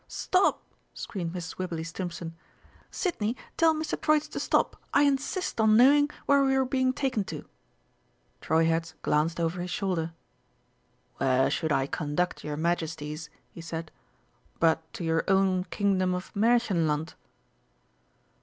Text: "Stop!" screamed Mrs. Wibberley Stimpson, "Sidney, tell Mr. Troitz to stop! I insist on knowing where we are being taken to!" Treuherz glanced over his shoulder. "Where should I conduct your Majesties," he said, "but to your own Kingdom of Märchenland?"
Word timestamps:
"Stop!" 0.07 0.63
screamed 0.95 1.31
Mrs. 1.33 1.59
Wibberley 1.59 1.83
Stimpson, 1.83 2.33
"Sidney, 2.89 3.37
tell 3.55 3.75
Mr. 3.75 4.01
Troitz 4.01 4.27
to 4.29 4.39
stop! 4.39 4.81
I 4.95 5.03
insist 5.03 5.61
on 5.61 5.77
knowing 5.77 6.09
where 6.25 6.43
we 6.43 6.55
are 6.55 6.65
being 6.65 6.91
taken 6.91 7.23
to!" 7.25 7.47
Treuherz 8.41 8.95
glanced 9.03 9.39
over 9.39 9.61
his 9.61 9.69
shoulder. 9.69 10.13
"Where 11.17 11.51
should 11.51 11.71
I 11.71 11.85
conduct 11.85 12.43
your 12.43 12.57
Majesties," 12.57 13.29
he 13.51 13.61
said, 13.61 13.91
"but 14.59 14.91
to 14.93 15.03
your 15.03 15.23
own 15.27 15.65
Kingdom 15.65 16.15
of 16.15 16.33
Märchenland?" 16.33 17.13